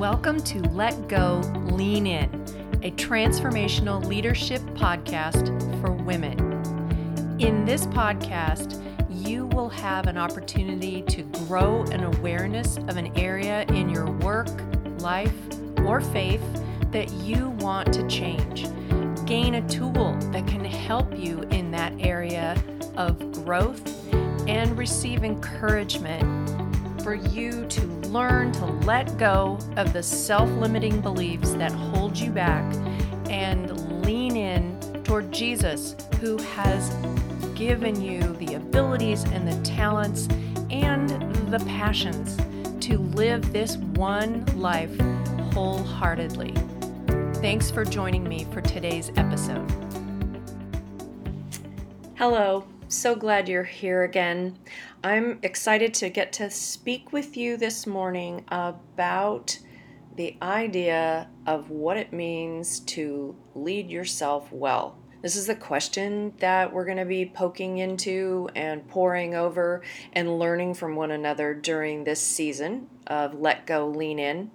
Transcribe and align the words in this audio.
Welcome 0.00 0.42
to 0.44 0.60
Let 0.70 1.08
Go, 1.08 1.40
Lean 1.72 2.06
In, 2.06 2.32
a 2.82 2.90
transformational 2.92 4.02
leadership 4.02 4.62
podcast 4.72 5.50
for 5.82 5.92
women. 5.92 6.38
In 7.38 7.66
this 7.66 7.84
podcast, 7.84 8.82
you 9.10 9.44
will 9.48 9.68
have 9.68 10.06
an 10.06 10.16
opportunity 10.16 11.02
to 11.02 11.22
grow 11.44 11.82
an 11.92 12.04
awareness 12.04 12.78
of 12.78 12.96
an 12.96 13.14
area 13.14 13.64
in 13.64 13.90
your 13.90 14.10
work, 14.10 14.48
life, 15.02 15.36
or 15.80 16.00
faith 16.00 16.40
that 16.92 17.12
you 17.12 17.50
want 17.60 17.92
to 17.92 18.08
change. 18.08 18.68
Gain 19.26 19.56
a 19.56 19.68
tool 19.68 20.16
that 20.32 20.46
can 20.46 20.64
help 20.64 21.14
you 21.14 21.42
in 21.50 21.70
that 21.72 21.92
area 22.00 22.56
of 22.96 23.32
growth 23.44 23.86
and 24.48 24.78
receive 24.78 25.24
encouragement 25.24 26.48
for 27.02 27.14
you 27.14 27.66
to 27.66 27.99
learn 28.10 28.50
to 28.52 28.66
let 28.66 29.16
go 29.18 29.58
of 29.76 29.92
the 29.92 30.02
self 30.02 30.50
limiting 30.50 31.00
beliefs 31.00 31.52
that 31.52 31.72
hold 31.72 32.18
you 32.18 32.30
back 32.30 32.64
and 33.28 34.04
lean 34.04 34.36
in 34.36 35.02
toward 35.04 35.32
Jesus, 35.32 35.94
who 36.20 36.36
has 36.38 36.90
given 37.54 38.00
you 38.00 38.20
the 38.34 38.54
abilities 38.54 39.24
and 39.24 39.46
the 39.46 39.62
talents 39.62 40.28
and 40.70 41.10
the 41.50 41.62
passions 41.66 42.36
to 42.84 42.98
live 42.98 43.52
this 43.52 43.76
one 43.76 44.44
life 44.58 44.98
wholeheartedly. 45.52 46.54
Thanks 47.34 47.70
for 47.70 47.84
joining 47.84 48.24
me 48.24 48.46
for 48.52 48.60
today's 48.60 49.10
episode. 49.16 49.70
Hello, 52.16 52.64
so 52.90 53.14
glad 53.14 53.48
you're 53.48 53.62
here 53.62 54.02
again. 54.02 54.58
I'm 55.04 55.38
excited 55.44 55.94
to 55.94 56.10
get 56.10 56.32
to 56.34 56.50
speak 56.50 57.12
with 57.12 57.36
you 57.36 57.56
this 57.56 57.86
morning 57.86 58.44
about 58.48 59.56
the 60.16 60.36
idea 60.42 61.28
of 61.46 61.70
what 61.70 61.96
it 61.96 62.12
means 62.12 62.80
to 62.80 63.36
lead 63.54 63.90
yourself 63.90 64.50
well. 64.50 64.98
This 65.22 65.36
is 65.36 65.46
the 65.46 65.54
question 65.54 66.32
that 66.38 66.72
we're 66.72 66.84
going 66.84 66.96
to 66.96 67.04
be 67.04 67.26
poking 67.26 67.78
into 67.78 68.48
and 68.56 68.86
poring 68.88 69.36
over 69.36 69.82
and 70.12 70.40
learning 70.40 70.74
from 70.74 70.96
one 70.96 71.12
another 71.12 71.54
during 71.54 72.02
this 72.02 72.20
season 72.20 72.88
of 73.06 73.34
Let 73.34 73.66
Go, 73.66 73.86
Lean 73.86 74.18
In. 74.18 74.50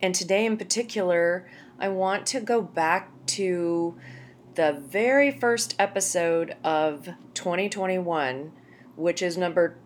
And 0.00 0.14
today, 0.14 0.46
in 0.46 0.56
particular, 0.56 1.46
I 1.78 1.90
want 1.90 2.24
to 2.28 2.40
go 2.40 2.62
back 2.62 3.10
to 3.26 3.98
the 4.56 4.82
very 4.88 5.30
first 5.30 5.76
episode 5.78 6.56
of 6.64 7.08
2021 7.34 8.52
which 8.96 9.22
is 9.22 9.36
number 9.36 9.78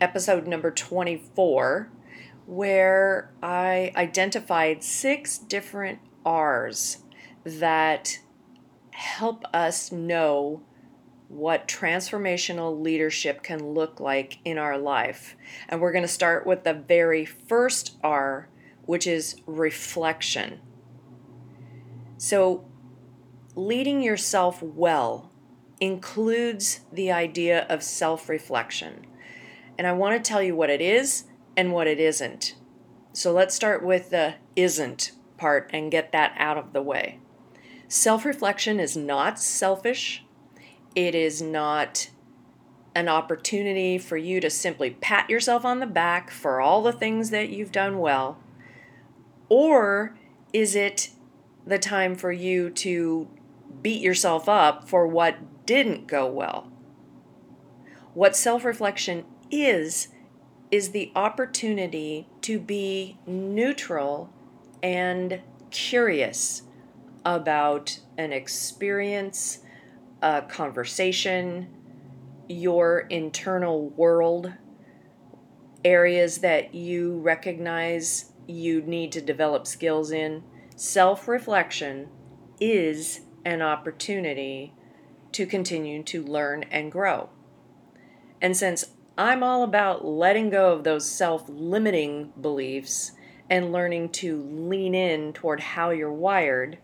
episode 0.00 0.46
number 0.46 0.70
24, 0.70 1.90
where 2.46 3.32
I 3.42 3.92
identified 3.96 4.82
six 4.82 5.38
different 5.38 5.98
R's 6.24 6.98
that 7.44 8.18
help 8.92 9.44
us 9.52 9.92
know 9.92 10.62
what 11.28 11.68
transformational 11.68 12.80
leadership 12.80 13.42
can 13.42 13.74
look 13.74 14.00
like 14.00 14.38
in 14.44 14.56
our 14.56 14.78
life. 14.78 15.36
And 15.68 15.80
we're 15.80 15.92
going 15.92 16.02
to 16.02 16.08
start 16.08 16.46
with 16.46 16.64
the 16.64 16.72
very 16.72 17.26
first 17.26 17.96
R, 18.02 18.48
which 18.86 19.06
is 19.06 19.40
reflection. 19.46 20.60
So, 22.16 22.67
leading 23.58 24.00
yourself 24.00 24.62
well 24.62 25.32
includes 25.80 26.80
the 26.92 27.10
idea 27.10 27.66
of 27.68 27.82
self 27.82 28.28
reflection. 28.28 29.04
And 29.76 29.86
I 29.86 29.92
want 29.92 30.16
to 30.16 30.28
tell 30.28 30.42
you 30.42 30.54
what 30.54 30.70
it 30.70 30.80
is 30.80 31.24
and 31.56 31.72
what 31.72 31.88
it 31.88 31.98
isn't. 31.98 32.54
So 33.12 33.32
let's 33.32 33.54
start 33.54 33.84
with 33.84 34.10
the 34.10 34.36
isn't 34.54 35.12
part 35.36 35.70
and 35.72 35.90
get 35.90 36.12
that 36.12 36.34
out 36.36 36.56
of 36.56 36.72
the 36.72 36.82
way. 36.82 37.18
Self 37.88 38.24
reflection 38.24 38.78
is 38.78 38.96
not 38.96 39.40
selfish, 39.40 40.24
it 40.94 41.14
is 41.14 41.42
not 41.42 42.10
an 42.94 43.08
opportunity 43.08 43.98
for 43.98 44.16
you 44.16 44.40
to 44.40 44.50
simply 44.50 44.90
pat 44.90 45.28
yourself 45.28 45.64
on 45.64 45.80
the 45.80 45.86
back 45.86 46.30
for 46.30 46.60
all 46.60 46.82
the 46.82 46.92
things 46.92 47.30
that 47.30 47.50
you've 47.50 47.72
done 47.72 47.98
well. 47.98 48.38
Or 49.48 50.16
is 50.52 50.76
it 50.76 51.10
the 51.66 51.78
time 51.78 52.14
for 52.14 52.32
you 52.32 52.70
to 52.70 53.28
beat 53.82 54.00
yourself 54.00 54.48
up 54.48 54.88
for 54.88 55.06
what 55.06 55.66
didn't 55.66 56.06
go 56.06 56.26
well. 56.26 56.70
What 58.14 58.36
self 58.36 58.64
reflection 58.64 59.24
is, 59.50 60.08
is 60.70 60.90
the 60.90 61.12
opportunity 61.14 62.26
to 62.42 62.58
be 62.58 63.18
neutral 63.26 64.30
and 64.82 65.40
curious 65.70 66.62
about 67.24 68.00
an 68.16 68.32
experience, 68.32 69.60
a 70.22 70.42
conversation, 70.42 71.68
your 72.48 73.00
internal 73.10 73.90
world, 73.90 74.52
areas 75.84 76.38
that 76.38 76.74
you 76.74 77.18
recognize 77.18 78.32
you 78.46 78.80
need 78.82 79.12
to 79.12 79.20
develop 79.20 79.66
skills 79.66 80.10
in. 80.10 80.42
Self 80.74 81.28
reflection 81.28 82.08
is 82.60 83.20
an 83.44 83.62
opportunity 83.62 84.72
to 85.32 85.46
continue 85.46 86.02
to 86.04 86.22
learn 86.22 86.64
and 86.64 86.90
grow. 86.90 87.28
And 88.40 88.56
since 88.56 88.92
I'm 89.16 89.42
all 89.42 89.62
about 89.62 90.04
letting 90.04 90.50
go 90.50 90.72
of 90.72 90.84
those 90.84 91.08
self 91.08 91.48
limiting 91.48 92.32
beliefs 92.40 93.12
and 93.50 93.72
learning 93.72 94.10
to 94.10 94.42
lean 94.42 94.94
in 94.94 95.32
toward 95.32 95.60
how 95.60 95.90
you're 95.90 96.12
wired, 96.12 96.78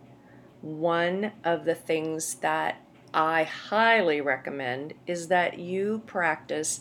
one 0.61 1.33
of 1.45 1.65
the 1.65 1.75
things 1.75 2.35
that 2.37 2.81
I 3.13 3.45
highly 3.45 4.21
recommend 4.21 4.95
is 5.07 5.29
that 5.29 5.59
you 5.59 6.03
practice 6.07 6.81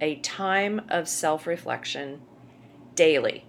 a 0.00 0.16
time 0.16 0.82
of 0.88 1.08
self 1.08 1.46
reflection 1.46 2.20
daily. 2.94 3.46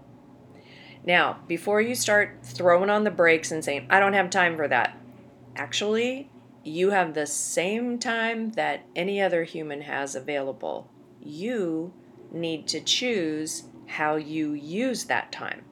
Now, 1.03 1.39
before 1.47 1.81
you 1.81 1.95
start 1.95 2.37
throwing 2.43 2.89
on 2.89 3.03
the 3.03 3.11
brakes 3.11 3.51
and 3.51 3.63
saying, 3.65 3.87
I 3.89 3.99
don't 3.99 4.13
have 4.13 4.29
time 4.29 4.55
for 4.55 4.67
that, 4.67 4.97
actually, 5.55 6.29
you 6.63 6.91
have 6.91 7.13
the 7.13 7.25
same 7.25 7.97
time 7.97 8.51
that 8.51 8.85
any 8.95 9.21
other 9.21 9.43
human 9.43 9.81
has 9.81 10.15
available. 10.15 10.89
You 11.19 11.93
need 12.31 12.67
to 12.67 12.79
choose 12.81 13.63
how 13.87 14.15
you 14.15 14.53
use 14.53 15.05
that 15.05 15.31
time. 15.31 15.65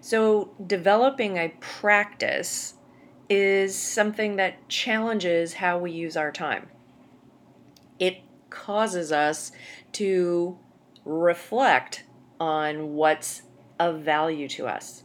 So, 0.00 0.54
developing 0.66 1.36
a 1.36 1.52
practice 1.60 2.74
is 3.28 3.76
something 3.76 4.36
that 4.36 4.68
challenges 4.68 5.54
how 5.54 5.78
we 5.78 5.90
use 5.92 6.16
our 6.16 6.32
time. 6.32 6.68
It 7.98 8.22
causes 8.48 9.12
us 9.12 9.52
to 9.92 10.58
reflect 11.04 12.04
on 12.40 12.94
what's 12.94 13.42
of 13.78 14.00
value 14.02 14.48
to 14.48 14.66
us. 14.66 15.02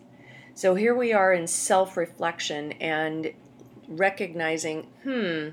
So, 0.54 0.75
here 0.75 0.96
we 0.96 1.12
are 1.12 1.34
in 1.34 1.48
self 1.48 1.98
reflection, 1.98 2.74
and 2.74 3.34
recognizing, 3.98 4.88
hmm, 5.04 5.50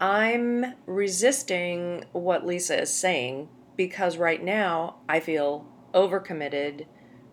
I'm 0.00 0.74
resisting 0.86 2.04
what 2.12 2.46
Lisa 2.46 2.82
is 2.82 2.94
saying 2.94 3.48
because 3.76 4.16
right 4.16 4.42
now 4.42 4.96
I 5.08 5.20
feel 5.20 5.66
overcommitted, 5.94 6.86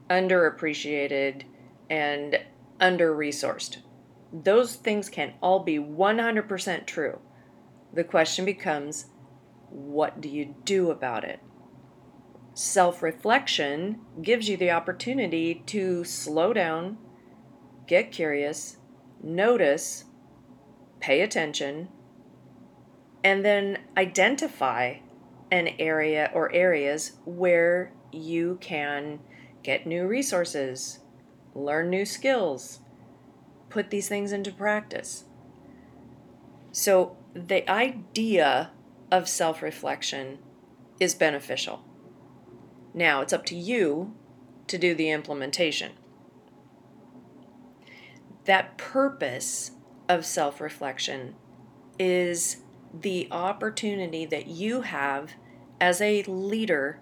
underappreciated, 0.09 1.43
and 1.89 2.39
under 2.79 3.15
resourced. 3.15 3.77
Those 4.31 4.75
things 4.75 5.09
can 5.09 5.33
all 5.41 5.59
be 5.59 5.79
100% 5.79 6.85
true. 6.85 7.19
The 7.93 8.03
question 8.03 8.45
becomes 8.45 9.07
what 9.69 10.21
do 10.21 10.29
you 10.29 10.55
do 10.63 10.91
about 10.91 11.23
it? 11.23 11.39
Self 12.53 13.01
reflection 13.01 14.01
gives 14.21 14.49
you 14.49 14.57
the 14.57 14.71
opportunity 14.71 15.63
to 15.67 16.03
slow 16.03 16.53
down, 16.53 16.97
get 17.87 18.11
curious, 18.11 18.77
notice, 19.23 20.05
pay 20.99 21.21
attention, 21.21 21.89
and 23.23 23.43
then 23.43 23.79
identify 23.97 24.95
an 25.51 25.69
area 25.79 26.29
or 26.33 26.53
areas 26.53 27.13
where 27.25 27.91
you 28.11 28.57
can 28.61 29.19
get 29.63 29.85
new 29.85 30.07
resources, 30.07 30.99
learn 31.53 31.89
new 31.89 32.05
skills, 32.05 32.79
put 33.69 33.89
these 33.89 34.07
things 34.07 34.31
into 34.31 34.51
practice. 34.51 35.25
So, 36.71 37.17
the 37.33 37.69
idea 37.69 38.71
of 39.11 39.27
self 39.27 39.61
reflection 39.61 40.39
is 40.99 41.15
beneficial. 41.15 41.83
Now, 42.93 43.21
it's 43.21 43.33
up 43.33 43.45
to 43.47 43.55
you 43.55 44.13
to 44.67 44.77
do 44.77 44.93
the 44.93 45.09
implementation. 45.09 45.93
That 48.45 48.77
purpose 48.77 49.71
of 50.09 50.25
self 50.25 50.59
reflection 50.59 51.35
is 51.99 52.57
the 52.93 53.27
opportunity 53.31 54.25
that 54.25 54.47
you 54.47 54.81
have 54.81 55.33
as 55.79 56.01
a 56.01 56.23
leader 56.23 56.99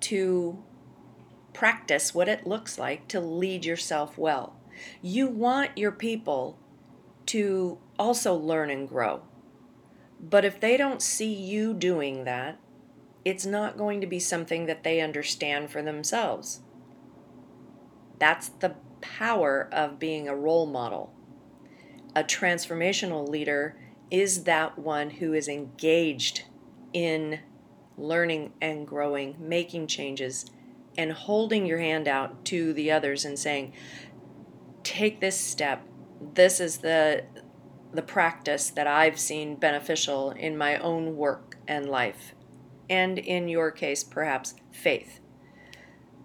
to 0.00 0.62
practice 1.52 2.14
what 2.14 2.28
it 2.28 2.46
looks 2.46 2.78
like 2.78 3.08
to 3.08 3.20
lead 3.20 3.64
yourself 3.64 4.16
well. 4.16 4.54
You 5.02 5.26
want 5.26 5.76
your 5.76 5.90
people 5.90 6.56
to 7.26 7.78
also 7.98 8.34
learn 8.34 8.70
and 8.70 8.88
grow. 8.88 9.22
But 10.20 10.44
if 10.44 10.60
they 10.60 10.76
don't 10.76 11.02
see 11.02 11.32
you 11.32 11.74
doing 11.74 12.24
that, 12.24 12.58
it's 13.24 13.44
not 13.44 13.76
going 13.76 14.00
to 14.00 14.06
be 14.06 14.20
something 14.20 14.66
that 14.66 14.84
they 14.84 15.00
understand 15.00 15.70
for 15.70 15.82
themselves. 15.82 16.60
That's 18.18 18.48
the 18.48 18.76
power 19.00 19.68
of 19.72 19.98
being 19.98 20.28
a 20.28 20.36
role 20.36 20.66
model. 20.66 21.12
A 22.18 22.24
transformational 22.24 23.28
leader 23.28 23.76
is 24.10 24.42
that 24.42 24.76
one 24.76 25.08
who 25.08 25.34
is 25.34 25.46
engaged 25.46 26.46
in 26.92 27.38
learning 27.96 28.54
and 28.60 28.88
growing, 28.88 29.36
making 29.38 29.86
changes, 29.86 30.46
and 30.96 31.12
holding 31.12 31.64
your 31.64 31.78
hand 31.78 32.08
out 32.08 32.44
to 32.46 32.72
the 32.72 32.90
others 32.90 33.24
and 33.24 33.38
saying, 33.38 33.72
take 34.82 35.20
this 35.20 35.38
step. 35.38 35.86
This 36.34 36.58
is 36.58 36.78
the 36.78 37.22
the 37.92 38.02
practice 38.02 38.70
that 38.70 38.88
I've 38.88 39.20
seen 39.20 39.54
beneficial 39.54 40.32
in 40.32 40.58
my 40.58 40.76
own 40.78 41.16
work 41.16 41.56
and 41.68 41.88
life, 41.88 42.34
and 42.90 43.16
in 43.16 43.46
your 43.46 43.70
case, 43.70 44.02
perhaps 44.02 44.56
faith. 44.72 45.20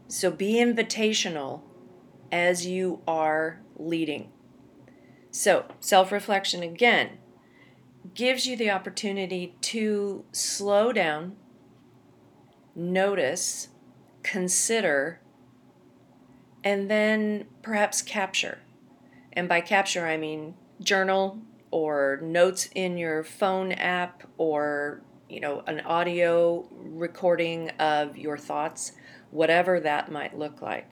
So 0.08 0.32
be 0.32 0.56
invitational 0.56 1.62
as 2.32 2.66
you 2.66 3.04
are 3.08 3.62
leading. 3.76 4.33
So, 5.36 5.66
self 5.80 6.12
reflection 6.12 6.62
again 6.62 7.18
gives 8.14 8.46
you 8.46 8.56
the 8.56 8.70
opportunity 8.70 9.56
to 9.62 10.26
slow 10.32 10.94
down, 10.94 11.38
notice, 12.76 13.70
consider, 14.22 15.22
and 16.64 16.88
then 16.88 17.46
perhaps 17.64 18.04
capture. 18.04 18.60
And 19.34 19.50
by 19.50 19.62
capture, 19.62 20.06
I 20.06 20.18
mean 20.18 20.54
journal 20.80 21.42
or 21.72 22.20
notes 22.22 22.70
in 22.76 23.00
your 23.00 23.24
phone 23.24 23.72
app 23.72 24.22
or 24.38 25.02
you 25.30 25.40
know 25.40 25.64
an 25.66 25.80
audio 25.80 26.68
recording 26.72 27.72
of 27.80 28.16
your 28.18 28.38
thoughts 28.38 28.92
whatever 29.32 29.80
that 29.80 30.12
might 30.12 30.38
look 30.38 30.62
like 30.62 30.92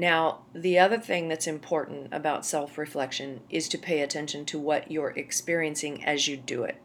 now 0.00 0.40
the 0.54 0.78
other 0.78 0.98
thing 0.98 1.28
that's 1.28 1.46
important 1.46 2.08
about 2.12 2.46
self-reflection 2.46 3.40
is 3.50 3.68
to 3.68 3.78
pay 3.78 4.00
attention 4.00 4.44
to 4.44 4.58
what 4.58 4.90
you're 4.90 5.10
experiencing 5.10 6.04
as 6.04 6.26
you 6.26 6.36
do 6.36 6.64
it 6.64 6.80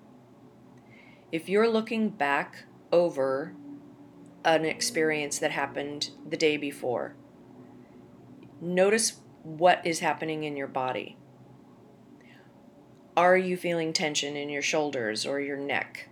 if 1.31 1.49
you're 1.49 1.69
looking 1.69 2.09
back 2.09 2.65
over 2.91 3.53
an 4.43 4.65
experience 4.65 5.39
that 5.39 5.51
happened 5.51 6.09
the 6.27 6.37
day 6.37 6.57
before 6.57 7.15
notice 8.61 9.21
what 9.43 9.85
is 9.85 9.99
happening 9.99 10.43
in 10.43 10.55
your 10.55 10.67
body 10.67 11.17
are 13.17 13.37
you 13.37 13.55
feeling 13.55 13.93
tension 13.93 14.35
in 14.35 14.49
your 14.49 14.61
shoulders 14.61 15.25
or 15.25 15.39
your 15.39 15.55
neck? 15.55 16.09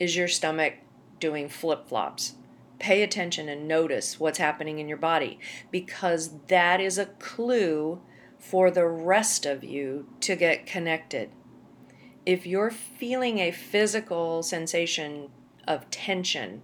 Is 0.00 0.16
your 0.16 0.26
stomach 0.26 0.74
doing 1.20 1.48
flip 1.48 1.86
flops? 1.86 2.34
Pay 2.78 3.02
attention 3.02 3.48
and 3.48 3.68
notice 3.68 4.18
what's 4.18 4.38
happening 4.38 4.78
in 4.78 4.88
your 4.88 4.98
body 4.98 5.38
because 5.70 6.38
that 6.48 6.80
is 6.80 6.98
a 6.98 7.06
clue 7.06 8.00
for 8.38 8.70
the 8.70 8.86
rest 8.86 9.46
of 9.46 9.64
you 9.64 10.08
to 10.20 10.36
get 10.36 10.66
connected. 10.66 11.30
If 12.26 12.46
you're 12.46 12.70
feeling 12.70 13.38
a 13.38 13.50
physical 13.50 14.42
sensation 14.42 15.30
of 15.66 15.88
tension, 15.90 16.62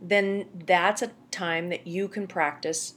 then 0.00 0.46
that's 0.54 1.02
a 1.02 1.12
time 1.30 1.68
that 1.68 1.86
you 1.86 2.08
can 2.08 2.26
practice 2.26 2.94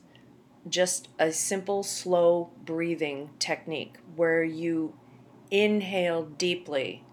just 0.68 1.07
a 1.18 1.31
simple, 1.31 1.83
slow 1.83 2.51
breathing 2.63 3.30
technique 3.39 3.97
where 4.15 4.44
you 4.44 4.95
inhale 5.51 6.24
deeply 6.24 7.03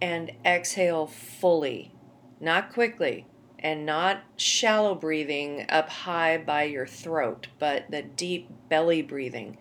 and 0.00 0.32
exhale 0.44 1.06
fully, 1.06 1.94
not 2.40 2.72
quickly 2.72 3.26
and 3.64 3.86
not 3.86 4.22
shallow 4.36 4.94
breathing 4.94 5.64
up 5.70 5.88
high 5.88 6.36
by 6.36 6.64
your 6.64 6.86
throat, 6.86 7.48
but 7.58 7.90
the 7.90 8.02
deep 8.02 8.50
belly 8.68 9.00
breathing. 9.00 9.56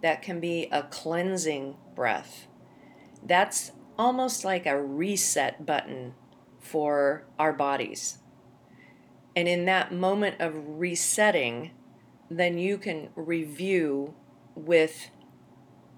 That 0.00 0.22
can 0.22 0.38
be 0.38 0.68
a 0.70 0.84
cleansing 0.84 1.76
breath. 1.96 2.46
That's 3.20 3.72
almost 3.98 4.44
like 4.44 4.64
a 4.64 4.80
reset 4.80 5.66
button 5.66 6.14
for 6.60 7.24
our 7.36 7.52
bodies. 7.52 8.18
And 9.34 9.48
in 9.48 9.64
that 9.64 9.92
moment 9.92 10.36
of 10.40 10.54
resetting, 10.78 11.72
then 12.30 12.58
you 12.58 12.78
can 12.78 13.08
review 13.16 14.14
with 14.54 15.10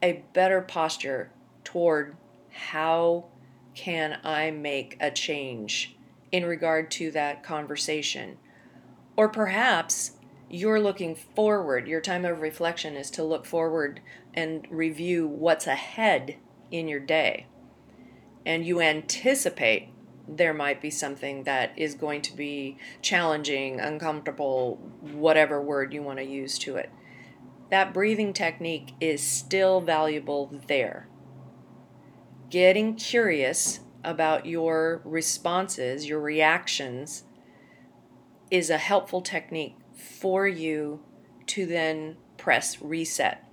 a 0.02 0.24
better 0.32 0.62
posture 0.62 1.30
toward 1.62 2.16
how 2.50 3.26
can 3.74 4.18
I 4.24 4.50
make 4.50 4.96
a 4.98 5.10
change 5.10 5.98
in 6.32 6.44
regard 6.44 6.90
to 6.92 7.10
that 7.12 7.42
conversation. 7.42 8.38
Or 9.16 9.28
perhaps 9.28 10.12
you're 10.48 10.80
looking 10.80 11.14
forward. 11.14 11.86
Your 11.86 12.00
time 12.00 12.24
of 12.24 12.40
reflection 12.40 12.94
is 12.96 13.10
to 13.12 13.24
look 13.24 13.46
forward 13.46 14.00
and 14.34 14.66
review 14.70 15.26
what's 15.26 15.66
ahead 15.66 16.36
in 16.70 16.88
your 16.88 17.00
day. 17.00 17.46
And 18.46 18.64
you 18.64 18.80
anticipate 18.80 19.88
there 20.26 20.54
might 20.54 20.80
be 20.80 20.90
something 20.90 21.44
that 21.44 21.72
is 21.76 21.94
going 21.94 22.22
to 22.22 22.36
be 22.36 22.78
challenging, 23.02 23.80
uncomfortable, 23.80 24.76
whatever 25.00 25.60
word 25.60 25.92
you 25.92 26.02
want 26.02 26.18
to 26.18 26.24
use 26.24 26.58
to 26.60 26.76
it 26.76 26.90
that 27.70 27.94
breathing 27.94 28.32
technique 28.32 28.92
is 29.00 29.22
still 29.22 29.80
valuable 29.80 30.52
there. 30.66 31.08
Getting 32.50 32.96
curious 32.96 33.80
about 34.04 34.46
your 34.46 35.02
responses, 35.04 36.06
your 36.06 36.20
reactions, 36.20 37.24
is 38.50 38.70
a 38.70 38.78
helpful 38.78 39.20
technique 39.20 39.76
for 39.94 40.46
you 40.46 41.00
to 41.46 41.66
then 41.66 42.16
press 42.36 42.80
reset. 42.80 43.44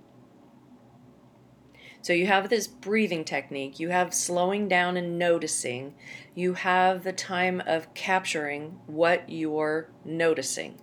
So 2.00 2.12
you 2.12 2.26
have 2.26 2.48
this 2.48 2.66
breathing 2.66 3.24
technique, 3.24 3.78
you 3.78 3.90
have 3.90 4.14
slowing 4.14 4.68
down 4.68 4.96
and 4.96 5.18
noticing, 5.18 5.94
you 6.34 6.54
have 6.54 7.04
the 7.04 7.12
time 7.12 7.60
of 7.66 7.92
capturing 7.92 8.78
what 8.86 9.28
you're 9.28 9.90
noticing. 10.04 10.80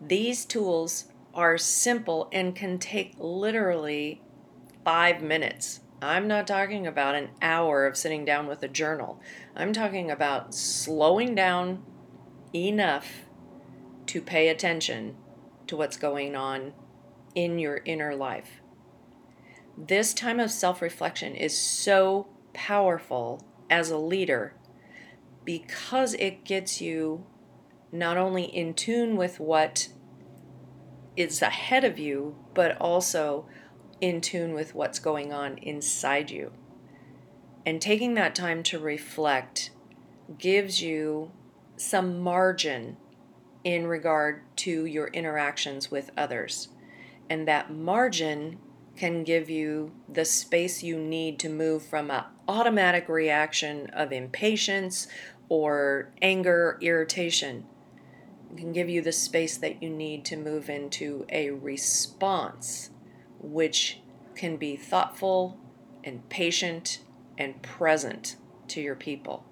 These 0.00 0.44
tools 0.44 1.06
are 1.34 1.58
simple 1.58 2.28
and 2.32 2.54
can 2.54 2.78
take 2.78 3.14
literally 3.18 4.22
five 4.84 5.22
minutes. 5.22 5.80
I'm 6.00 6.28
not 6.28 6.46
talking 6.46 6.86
about 6.86 7.16
an 7.16 7.30
hour 7.42 7.84
of 7.86 7.96
sitting 7.96 8.24
down 8.24 8.46
with 8.46 8.62
a 8.62 8.68
journal. 8.68 9.20
I'm 9.56 9.72
talking 9.72 10.10
about 10.10 10.54
slowing 10.54 11.34
down 11.34 11.82
enough 12.54 13.26
to 14.06 14.22
pay 14.22 14.48
attention 14.48 15.16
to 15.66 15.76
what's 15.76 15.96
going 15.96 16.36
on 16.36 16.72
in 17.34 17.58
your 17.58 17.80
inner 17.84 18.14
life. 18.14 18.60
This 19.76 20.14
time 20.14 20.38
of 20.38 20.50
self 20.50 20.80
reflection 20.80 21.34
is 21.34 21.56
so 21.56 22.28
powerful 22.52 23.44
as 23.68 23.90
a 23.90 23.98
leader 23.98 24.54
because 25.44 26.14
it 26.14 26.44
gets 26.44 26.80
you 26.80 27.26
not 27.90 28.16
only 28.16 28.44
in 28.44 28.74
tune 28.74 29.16
with 29.16 29.40
what 29.40 29.88
is 31.16 31.42
ahead 31.42 31.84
of 31.84 31.98
you, 31.98 32.36
but 32.54 32.76
also 32.80 33.46
in 34.00 34.20
tune 34.20 34.54
with 34.54 34.74
what's 34.74 34.98
going 34.98 35.32
on 35.32 35.58
inside 35.58 36.30
you. 36.30 36.52
And 37.66 37.80
taking 37.80 38.14
that 38.14 38.34
time 38.34 38.62
to 38.64 38.78
reflect 38.78 39.70
gives 40.38 40.82
you 40.82 41.30
some 41.76 42.20
margin 42.20 42.96
in 43.64 43.86
regard 43.86 44.42
to 44.56 44.84
your 44.84 45.08
interactions 45.08 45.90
with 45.90 46.10
others. 46.16 46.68
And 47.28 47.46
that 47.46 47.72
margin 47.72 48.58
can 48.96 49.22
give 49.24 49.50
you 49.50 49.92
the 50.08 50.24
space 50.24 50.82
you 50.82 50.98
need 50.98 51.38
to 51.40 51.48
move 51.48 51.84
from 51.84 52.10
an 52.10 52.24
automatic 52.48 53.08
reaction 53.08 53.88
of 53.90 54.12
impatience 54.12 55.06
or 55.48 56.10
anger, 56.20 56.78
irritation 56.80 57.64
can 58.56 58.72
give 58.72 58.88
you 58.88 59.02
the 59.02 59.12
space 59.12 59.56
that 59.58 59.82
you 59.82 59.90
need 59.90 60.24
to 60.26 60.36
move 60.36 60.70
into 60.70 61.26
a 61.28 61.50
response, 61.50 62.90
which 63.38 64.00
can 64.34 64.56
be 64.56 64.76
thoughtful 64.76 65.58
and 66.04 66.28
patient 66.28 67.00
and 67.36 67.62
present 67.62 68.36
to 68.68 68.80
your 68.80 68.94
people. 68.94 69.44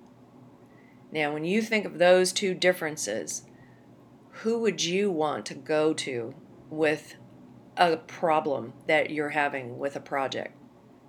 Now, 1.13 1.33
when 1.33 1.45
you 1.45 1.63
think 1.63 1.85
of 1.85 1.99
those 1.99 2.33
two 2.33 2.55
differences, 2.55 3.43
who 4.43 4.59
would 4.61 4.85
you 4.85 5.11
want 5.11 5.47
to 5.47 5.55
go 5.55 5.95
to 5.95 6.35
with 6.69 7.17
a 7.77 7.97
problem 7.97 8.75
that 8.87 9.11
you're 9.11 9.31
having 9.31 9.79
with 9.79 9.97
a 9.97 10.01
project? 10.01 10.57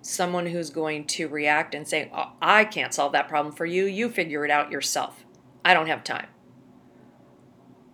Someone 0.00 0.46
who's 0.46 0.70
going 0.70 1.06
to 1.08 1.28
react 1.28 1.74
and 1.74 1.86
say, 1.86 2.10
oh, 2.14 2.32
I 2.40 2.64
can't 2.64 2.94
solve 2.94 3.12
that 3.12 3.28
problem 3.28 3.54
for 3.54 3.66
you. 3.66 3.84
You 3.84 4.08
figure 4.08 4.44
it 4.44 4.50
out 4.50 4.70
yourself. 4.70 5.24
I 5.64 5.74
don't 5.74 5.88
have 5.88 6.04
time 6.04 6.28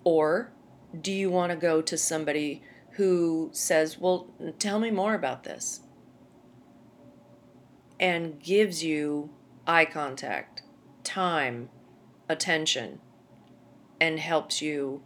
Or 0.05 0.53
do 1.01 1.11
you 1.11 1.31
want 1.31 1.51
to 1.51 1.57
go 1.57 1.83
to 1.83 1.97
somebody 1.97 2.63
who 2.97 3.51
says, 3.53 3.99
Well, 3.99 4.29
tell 4.59 4.79
me 4.79 4.91
more 4.91 5.15
about 5.15 5.45
this? 5.45 5.81
And 7.99 8.43
gives 8.43 8.85
you 8.85 9.31
eye 9.67 9.85
contact, 9.85 10.63
time, 11.03 11.71
attention, 12.29 13.01
and 14.01 14.19
helps 14.19 14.61
you 14.61 15.03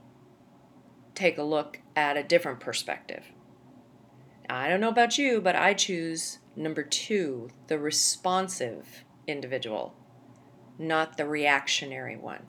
take 1.14 1.38
a 1.38 1.42
look 1.42 1.80
at 1.94 2.16
a 2.16 2.22
different 2.22 2.60
perspective. 2.60 3.24
I 4.48 4.68
don't 4.68 4.80
know 4.80 4.88
about 4.88 5.18
you, 5.18 5.40
but 5.40 5.56
I 5.56 5.74
choose 5.74 6.38
number 6.56 6.82
two, 6.82 7.50
the 7.66 7.78
responsive 7.78 9.04
individual, 9.26 9.94
not 10.78 11.16
the 11.16 11.26
reactionary 11.26 12.16
one. 12.16 12.46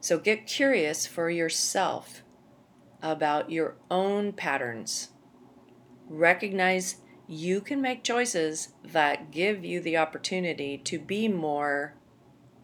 So 0.00 0.18
get 0.18 0.46
curious 0.46 1.06
for 1.06 1.30
yourself 1.30 2.22
about 3.02 3.50
your 3.50 3.76
own 3.90 4.32
patterns. 4.32 5.10
Recognize 6.08 6.96
you 7.26 7.60
can 7.60 7.80
make 7.80 8.02
choices 8.02 8.70
that 8.84 9.30
give 9.30 9.64
you 9.64 9.80
the 9.80 9.96
opportunity 9.96 10.76
to 10.78 10.98
be 10.98 11.28
more 11.28 11.94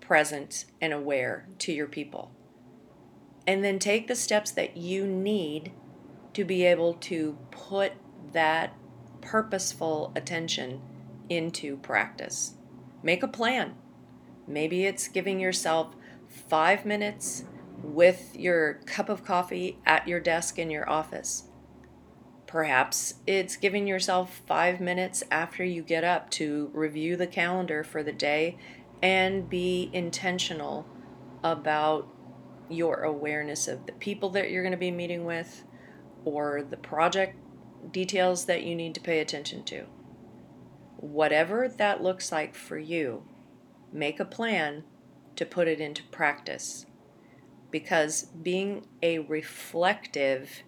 present 0.00 0.64
and 0.81 0.93
aware 0.93 1.49
to 1.59 1.73
your 1.73 1.87
people. 1.87 2.33
And 3.47 3.62
then 3.62 3.78
take 3.78 4.09
the 4.09 4.16
steps 4.16 4.50
that 4.52 4.76
you 4.76 5.07
need 5.07 5.73
to 6.35 6.45
be 6.45 6.64
able 6.64 6.95
to 6.95 7.38
put 7.50 7.93
that 8.33 8.75
purposeful 9.21 10.12
attention 10.16 10.81
into 11.28 11.76
practice. 11.76 12.55
Make 13.02 13.23
a 13.23 13.28
plan. 13.28 13.75
Maybe 14.47 14.85
it's 14.85 15.09
giving 15.09 15.40
yourself 15.40 15.95
five 16.28 16.85
minutes 16.85 17.45
with 17.87 18.35
your 18.37 18.75
cup 18.85 19.09
of 19.09 19.25
coffee 19.25 19.78
at 19.87 20.09
your 20.09 20.21
desk 20.21 20.59
in 20.59 20.71
your 20.71 20.88
office. 20.90 21.45
Perhaps 22.47 23.14
it's 23.26 23.57
giving 23.57 23.87
yourself 23.87 24.43
five 24.47 24.81
minutes 24.81 25.23
after 25.31 25.64
you 25.64 25.83
get 25.83 26.05
up 26.05 26.31
to 26.31 26.71
review 26.73 27.16
the 27.16 27.26
calendar 27.26 27.85
for 27.85 28.02
the 28.02 28.12
day 28.12 28.59
and 29.02 29.49
be 29.49 29.90
intentional 29.93 30.87
about 31.45 32.09
your 32.69 33.02
awareness 33.02 33.69
of 33.69 33.87
the 33.87 33.93
people 33.93 34.31
that 34.31 34.50
you're 34.50 34.62
going 34.62 34.73
to 34.73 34.76
be 34.76 34.90
meeting 34.90 35.25
with 35.25 35.64
or 36.25 36.62
the 36.62 36.76
project 36.76 37.37
details 37.93 38.47
that 38.47 38.64
you 38.64 38.75
need 38.75 38.95
to 38.95 39.00
pay 39.00 39.21
attention 39.21 39.62
to. 39.64 39.85
Whatever 40.97 41.69
that 41.69 42.02
looks 42.02 42.33
like 42.33 42.55
for 42.55 42.78
you, 42.78 43.23
make 43.93 44.19
a 44.19 44.25
plan 44.25 44.83
to 45.37 45.47
put 45.47 45.69
it 45.69 45.81
into 45.81 46.02
practice. 46.05 46.87
Because 47.70 48.25
being 48.25 48.87
a 49.02 49.18
reflective 49.20 50.62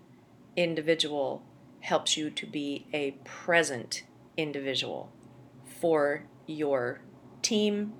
individual 0.56 1.42
helps 1.80 2.16
you 2.16 2.30
to 2.30 2.46
be 2.46 2.86
a 2.92 3.12
present 3.24 4.02
individual 4.36 5.12
for 5.80 6.24
your 6.46 7.00
team, 7.42 7.92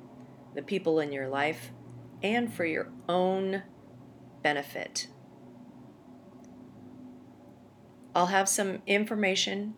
the 0.55 0.63
people 0.63 0.99
in 0.99 1.13
your 1.13 1.29
life, 1.29 1.71
and 2.23 2.53
for 2.53 2.65
your 2.65 2.91
own 3.09 3.63
benefit. 4.43 5.09
I'll 8.15 8.27
have 8.27 8.49
some 8.49 8.83
information, 8.87 9.75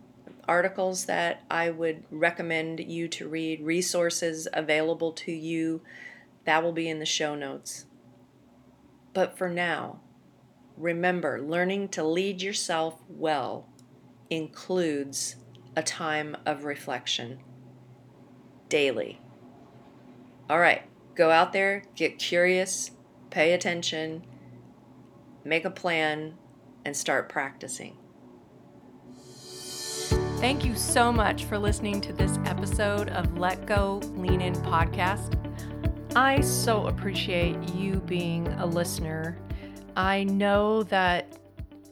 articles 0.49 1.05
that 1.05 1.45
I 1.51 1.71
would 1.71 2.05
recommend 2.11 2.81
you 2.81 3.07
to 3.09 3.29
read, 3.29 3.61
resources 3.63 4.49
available 4.53 5.13
to 5.13 5.33
you. 5.33 5.83
That 6.45 6.63
will 6.63 6.73
be 6.73 6.89
in 6.89 6.99
the 6.99 7.07
show 7.07 7.35
notes. 7.35 7.85
But 9.13 9.37
for 9.37 9.49
now, 9.49 10.01
remember 10.77 11.41
learning 11.41 11.89
to 11.89 12.05
lead 12.05 12.43
yourself 12.43 13.01
well 13.09 13.69
includes 14.31 15.37
a 15.77 15.83
time 15.83 16.37
of 16.47 16.65
reflection 16.65 17.41
daily. 18.69 19.21
All 20.49 20.59
right, 20.59 20.83
go 21.15 21.31
out 21.31 21.53
there, 21.53 21.85
get 21.95 22.19
curious, 22.19 22.93
pay 23.31 23.53
attention, 23.53 24.25
make 25.45 25.65
a 25.65 25.71
plan, 25.71 26.35
and 26.85 26.97
start 26.97 27.29
practicing. 27.29 27.97
Thank 30.39 30.65
you 30.65 30.75
so 30.75 31.13
much 31.13 31.45
for 31.45 31.59
listening 31.59 32.01
to 32.01 32.13
this 32.13 32.39
episode 32.47 33.11
of 33.11 33.37
Let 33.37 33.67
Go 33.67 34.01
Lean 34.15 34.41
In 34.41 34.55
podcast. 34.55 35.40
I 36.17 36.41
so 36.41 36.87
appreciate 36.87 37.57
you 37.75 37.97
being 38.01 38.49
a 38.49 38.67
listener. 38.67 39.39
I 39.97 40.25
know 40.25 40.83
that 40.85 41.39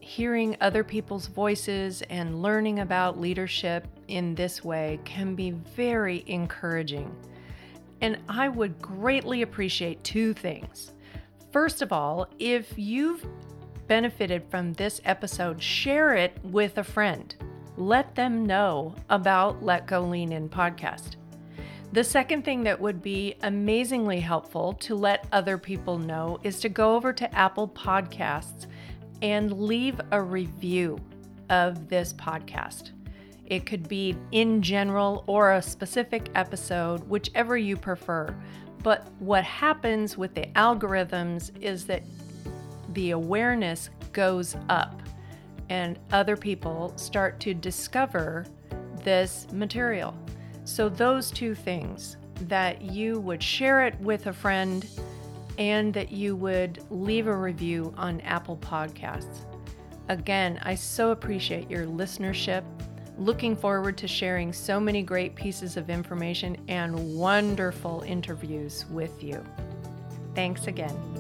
hearing 0.01 0.57
other 0.61 0.83
people's 0.83 1.27
voices 1.27 2.03
and 2.11 2.43
learning 2.43 2.81
about 2.81 3.21
leadership 3.21 3.87
in 4.09 4.35
this 4.35 4.65
way 4.65 4.99
can 5.05 5.35
be 5.35 5.51
very 5.51 6.25
encouraging. 6.27 7.15
And 8.01 8.19
I 8.29 8.49
would 8.49 8.81
greatly 8.81 9.43
appreciate 9.43 10.03
two 10.05 10.33
things. 10.33 10.93
First 11.53 11.83
of 11.83 11.93
all, 11.93 12.29
if 12.39 12.77
you've 12.77 13.25
benefited 13.87 14.45
from 14.51 14.73
this 14.73 15.01
episode, 15.05 15.63
share 15.63 16.15
it 16.15 16.37
with 16.43 16.79
a 16.79 16.85
friend 16.85 17.35
let 17.79 18.17
them 18.17 18.45
know 18.45 18.93
about 19.09 19.63
Let 19.63 19.87
Go 19.87 20.01
Lean 20.01 20.33
In 20.33 20.49
podcast. 20.49 21.15
The 21.91 22.05
second 22.05 22.45
thing 22.45 22.65
that 22.65 22.79
would 22.79 23.01
be 23.01 23.37
amazingly 23.43 24.21
helpful 24.21 24.75
to 24.75 24.95
let 24.95 25.27
other 25.33 25.57
people 25.57 25.97
know 25.99 26.39
is 26.43 26.61
to 26.61 26.69
go 26.69 26.95
over 26.95 27.15
to 27.15 27.35
Apple 27.35 27.67
Podcasts 27.67 28.67
and 29.23 29.51
leave 29.59 29.99
a 30.11 30.23
review 30.23 30.99
of 31.49 31.89
this 31.89 32.13
podcast. 32.13 32.91
It 33.47 33.65
could 33.65 33.89
be 33.89 34.15
in 34.33 34.61
general 34.61 35.25
or 35.27 35.53
a 35.53 35.63
specific 35.63 36.29
episode, 36.35 37.03
whichever 37.09 37.57
you 37.57 37.75
prefer. 37.75 38.37
But 38.83 39.09
what 39.19 39.43
happens 39.45 40.19
with 40.19 40.35
the 40.35 40.47
algorithms 40.55 41.51
is 41.59 41.87
that 41.87 42.03
the 42.93 43.13
awareness 43.13 43.89
goes 44.13 44.57
up 44.69 45.01
and 45.71 45.99
other 46.13 46.37
people 46.37 46.93
start 46.97 47.41
to 47.41 47.55
discover 47.55 48.45
this 49.03 49.47
material. 49.53 50.15
So, 50.69 50.91
those 50.91 51.31
two 51.31 51.55
things 51.55 52.19
that 52.43 52.83
you 52.83 53.21
would 53.21 53.43
share 53.43 53.87
it 53.87 53.99
with 54.01 54.27
a 54.27 54.35
friend 54.35 54.87
and 55.57 55.95
that 55.95 56.13
you 56.13 56.37
would 56.37 56.85
leave 56.91 57.27
a 57.27 57.35
review 57.35 57.95
on 57.97 58.21
Apple 58.21 58.59
Podcasts. 58.59 59.47
Again, 60.11 60.61
I 60.63 60.75
so 60.75 61.11
appreciate 61.11 61.71
your 61.71 61.87
listenership. 61.87 62.65
Looking 63.17 63.57
forward 63.57 63.97
to 63.97 64.07
sharing 64.07 64.53
so 64.53 64.79
many 64.79 65.03
great 65.03 65.35
pieces 65.35 65.79
of 65.79 65.89
information 65.89 66.59
and 66.69 67.17
wonderful 67.17 68.03
interviews 68.07 68.85
with 68.91 69.25
you. 69.25 69.43
Thanks 70.35 70.67
again. 70.67 71.18